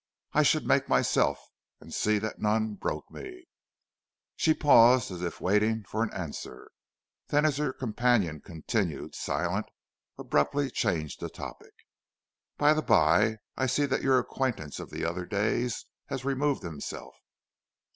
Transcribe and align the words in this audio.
I 0.33 0.41
should 0.41 0.65
make 0.65 0.89
myself 0.89 1.37
and 1.79 1.93
see 1.93 2.17
that 2.17 2.39
none 2.41 2.73
broke 2.73 3.11
me." 3.11 3.45
She 4.35 4.55
paused 4.55 5.11
as 5.11 5.21
if 5.21 5.39
waiting 5.39 5.83
for 5.83 6.01
an 6.01 6.11
answer, 6.11 6.71
then 7.27 7.45
as 7.45 7.57
her 7.57 7.71
companion 7.71 8.41
continued 8.41 9.13
silent, 9.13 9.67
abruptly 10.17 10.71
changed 10.71 11.19
the 11.19 11.29
topic. 11.29 11.73
"By 12.57 12.73
the 12.73 12.81
by, 12.81 13.37
I 13.55 13.67
see 13.67 13.85
that 13.85 14.01
your 14.01 14.17
acquaintance 14.17 14.79
of 14.79 14.91
other 14.91 15.27
days 15.27 15.85
has 16.07 16.25
removed 16.25 16.63
himself!" 16.63 17.13